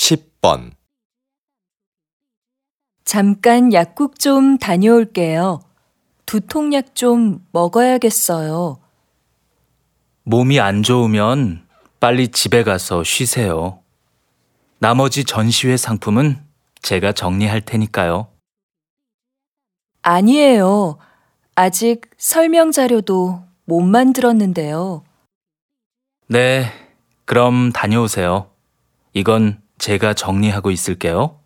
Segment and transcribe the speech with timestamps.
[0.00, 0.70] 10번.
[3.04, 5.60] 잠깐 약국 좀 다녀올게요.
[6.24, 8.80] 두통약 좀 먹어야겠어요.
[10.22, 11.66] 몸이 안 좋으면
[11.98, 13.82] 빨리 집에 가서 쉬세요.
[14.78, 16.42] 나머지 전시회 상품은
[16.80, 18.28] 제가 정리할 테니까요.
[20.00, 20.96] 아니에요.
[21.54, 25.04] 아직 설명 자료도 못 만들었는데요.
[26.28, 26.72] 네,
[27.26, 28.50] 그럼 다녀오세요.
[29.12, 31.39] 이건 제가 정리하고 있을게요.